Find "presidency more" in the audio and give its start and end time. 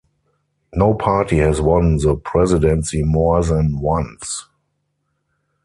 2.15-3.43